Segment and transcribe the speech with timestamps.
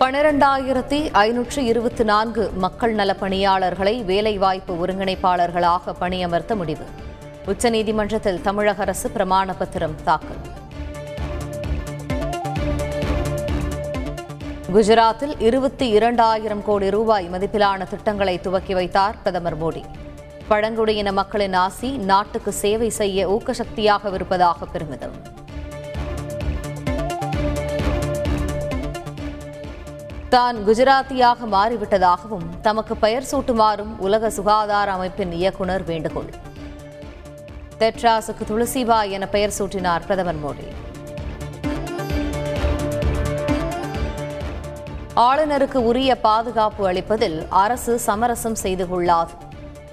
[0.00, 6.84] பனிரெண்டாயிரத்தி ஐநூற்று இருபத்தி நான்கு மக்கள் நல பணியாளர்களை வேலைவாய்ப்பு ஒருங்கிணைப்பாளர்களாக பணியமர்த்த முடிவு.
[7.46, 10.42] உச்சநீதிமன்றத்தில் தமிழக அரசு பிரமாண பத்திரம் தாக்கல்.
[14.72, 19.84] குஜராத்தில் இருபத்தி இரண்டாயிரம் கோடி ரூபாய் மதிப்பிலான திட்டங்களை துவக்கி வைத்தார் பிரதமர் மோடி.
[20.48, 25.35] பழங்குடியின மக்களின் ஆசி நாட்டுக்கு சேவை செய்ய ஊக்கசக்தியாக இருப்பதாக பெருமிதம்.
[30.36, 36.30] தான் குஜராத்தியாக மாறிவிட்டதாகவும் தமக்கு பெயர் சூட்டுமாறும் உலக சுகாதார அமைப்பின் இயக்குநர் வேண்டுகோள்.
[37.80, 40.66] தெட்ராஸுக்கு துளசிபாய் என பெயர் சூட்டினார் பிரதமர் மோடி.
[45.26, 49.34] ஆளுநருக்கு உரிய பாதுகாப்பு அளிப்பதில் அரசு சமரசம் செய்து கொள்ளாது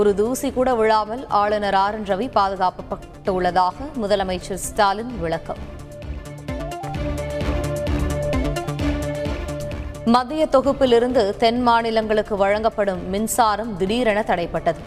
[0.00, 5.62] ஒரு தூசி கூட விழாமல் ஆளுநர் ஆர் என் ரவி பாதுகாக்கப்பட்டுள்ளதாக முதலமைச்சர் ஸ்டாலின் விளக்கம்.
[10.12, 14.80] மத்திய தொகுப்பிலிருந்து தென் மாநிலங்களுக்கு வழங்கப்படும் மின்சாரம் திடீரென தடைப்பட்டது.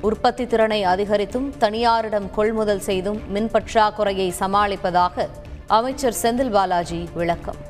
[0.00, 5.26] உற்பத்தி திறனை அதிகரித்தும் தனியாரிடம் கொள்முதல் செய்தும் மின் பற்றாக்குறையை சமாளிப்பதாக
[5.66, 7.60] அமைச்சர் செந்தில் பாலாஜி விளக்கம்.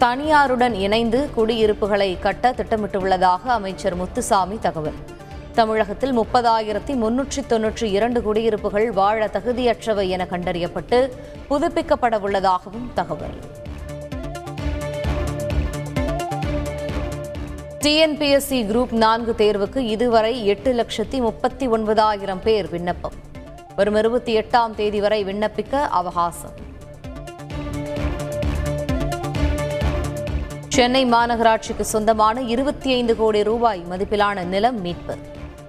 [0.00, 5.00] தனியாருடன் இணைந்து குடியிருப்புகளை கட்ட திட்டமிட்டுள்ளதாக அமைச்சர் முத்துசாமி தகவல்.
[5.54, 10.98] தமிழகத்தில் முப்பதாயிரத்தி முன்னூற்றி தொன்னூற்றி இரண்டு குடியிருப்புகள் வாழ தகுதியற்றவை என கண்டறியப்பட்டு
[11.50, 13.36] புதுப்பிக்கப்பட உள்ளதாகவும் தகவல்.
[17.80, 23.12] டிஎன்பிஎஸ்சி குரூப் நான்கு தேர்வுக்கு இதுவரை எட்டு லட்சத்தி முப்பத்தி ஒன்பதாயிரம் பேர் விண்ணப்பம்.
[23.76, 26.56] வரும் இருபத்தி எட்டாம் தேதி வரை விண்ணப்பிக்க அவகாசம்.
[30.68, 35.16] சென்னை மாநகராட்சிக்கு சொந்தமான இருபத்தி ஐந்து கோடி ரூபாய் மதிப்பிலான நிலம் மீட்பு.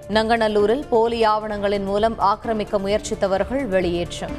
[0.08, 4.34] நங்கநல்லூரில் போலி ஆவணங்களின் மூலம் ஆக்கிரமிக்க முயற்சித்தவர்கள் வெளியேற்றம்.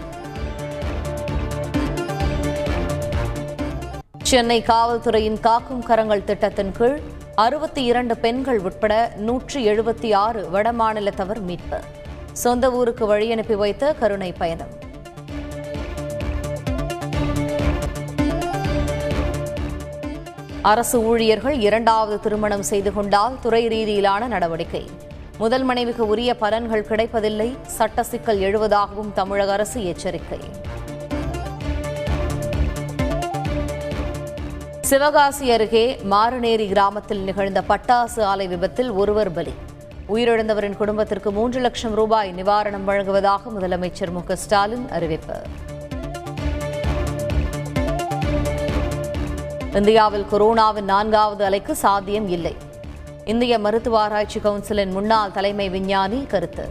[4.24, 7.00] சென்னை காவல்துறையின் காக்கும் கரங்கள் திட்டத்தின் கீழ்
[7.36, 11.80] அறுபத்தி இரண்டு பெண்கள் உட்பட நூற்றி எழுபத்தி ஆறு வடமாநிலத்தவர் மீட்பு.
[12.32, 14.74] சொந்த ஊருக்கு வழி அனுப்பி வைத்த கருணை பயணம்.
[20.62, 24.90] அரசு ஊழியர்கள் இரண்டாவது திருமணம் செய்து கொண்டால் துறை ரீதியிலான நடவடிக்கை.
[25.38, 27.58] முதல் மனைவிக்கு உரிய பலன்கள் கிடைப்பதில்லை.
[27.68, 30.40] சட்ட சிக்கல் எழுவதாகவும் தமிழக அரசு எச்சரிக்கை.
[34.82, 39.54] சிவகாசி அருகே மாறுநேரி கிராமத்தில் நிகழ்ந்த பட்டாசு ஆலை விபத்தில் ஒருவர் பலி.
[40.14, 44.36] உயிரிழந்தவரின் குடும்பத்திற்கு மூன்று லட்சம் ரூபாய் நிவாரணம் வழங்குவதாக முதலமைச்சர் மு.
[44.36, 45.36] ஸ்டாலின் அறிவிப்பு.
[49.74, 52.56] இந்தியாவில் கொரோனாவின் நான்காவது அலைக்கு சாத்தியம் இல்லை.
[53.32, 56.66] இந்திய மருத்துவ ஆராய்ச்சி கவுன்சிலின் முன்னாள் தலைமை விஞ்ஞானி கருத்து.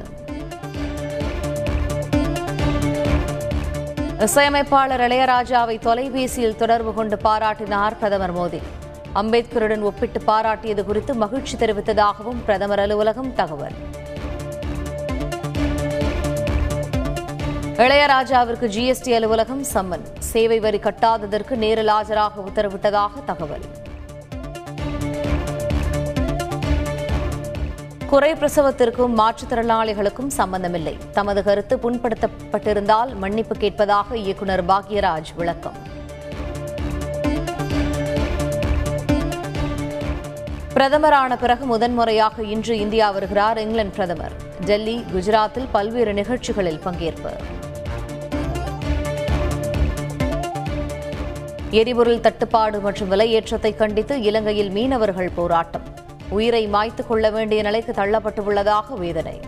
[4.27, 8.61] இசையமைப்பாளர் இளையராஜாவை தொலைபேசியில் தொடர்பு கொண்டு பாராட்டினார் பிரதமர் மோடி.
[9.15, 13.77] அம்பேத்கருடன் ஒப்பிட்டு பாராட்டியது குறித்து மகிழ்ச்சி தெரிவித்ததாகவும் பிரதமர் அலுவலகம் தகவல்.
[17.87, 20.07] இளையராஜாவிற்கு ஜிஎஸ்டி அலுவலகம் சம்மன்.
[20.19, 23.67] சேவை வரி கட்டாததற்கு நேரில் ஆஜராக உத்தரவிட்டதாக தகவல்.
[28.15, 30.97] குறை பிரசவத்திற்கும் மாற்றுத்திறனாளிகளுக்கும் சம்பந்தமில்லை.
[31.13, 35.77] தமது கருத்து புண்படுத்தப்பட்டிருந்தால் மன்னிப்பு கேட்பதாக இயக்குநர் பாக்யராஜ் விளக்கம்.
[40.75, 44.33] பிரதமரான பிறகு முதன்முறையாக இன்று இந்தியா வருகிறார் இங்கிலாந்து பிரதமர்.
[44.65, 47.33] டெல்லி குஜராத்தில் பல்வேறு நிகழ்ச்சிகளில் பங்கேற்பு.
[51.71, 55.94] எரிபொருள் தட்டுப்பாடு மற்றும் விலையேற்றத்தை கண்டித்து இலங்கையில் மீனவர்கள் போராட்டம்.
[56.35, 59.41] உயிரை மாய்த்துக் கொள்ள வேண்டிய நிலைக்கு தள்ளப்பட்டுள்ளதாக வேதனை.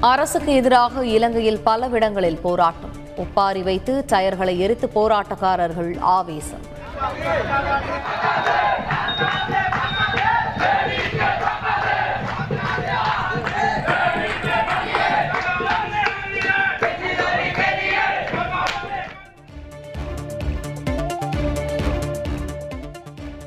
[0.00, 2.92] அரசுக்கு எதிராக இலங்கையில் பலவிடங்களில் போராட்டம்.
[3.16, 6.72] உப்பாரி வைத்து டயர்களை எரித்து போராட்டக்காரர்கள் ஆவேசம்.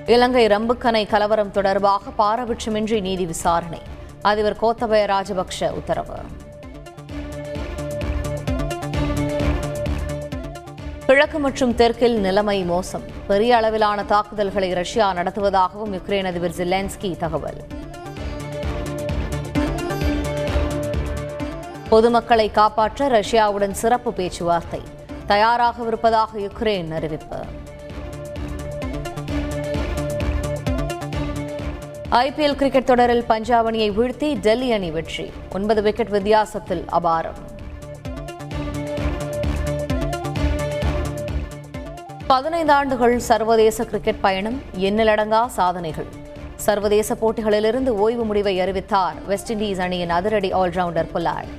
[0.08, 3.82] இலங்கை ரம்புக்கனை கலவரம் தொடர்பாக பாரபட்சமின்றி நீதி விசாரணை.
[4.22, 6.14] அதிபர் கோத்தபய ராஜபக்ஷ உத்தரவு.
[11.06, 13.04] கிழக்கு மற்றும் தெற்கில் நிலைமை மோசம்.
[13.28, 17.64] பெரிய அளவிலான தாக்குதல்களை ரஷ்யா நடத்துவதாகவும் யுக்ரைன் அதிபர் ஜிலென்ஸ்கி தகவல்.
[21.90, 24.82] பொதுமக்களை காப்பாற்ற ரஷ்யாவுடன் சிறப்பு பேச்சுவார்த்தை.
[25.28, 27.38] தயாராகவிருப்பதாக யுக்ரைன் அறிவிப்பு.
[32.12, 35.32] ஐபிஎல் கிரிக்கெட் தொடரில் பஞ்சாப் அணியை வீழ்த்தி டெல்லி அணி வெற்றி.
[35.54, 37.40] ஒன்பது விக்கெட் வித்தியாசத்தில் அபாரம்.
[42.28, 46.06] பதினைந்து ஆண்டுகள் சர்வதேச கிரிக்கெட் பயணம் எண்ணிலடங்கா சாதனைகள்.
[46.56, 51.54] சர்வதேச போட்டிகளிலிருந்து ஓய்வு முடிவை அறிவித்தார் வெஸ்ட் இண்டீஸ் அணியின் அதிரடி ஆல்ரவுண்டர் பொலார்ட்